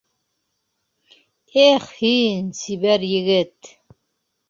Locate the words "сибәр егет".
2.65-3.75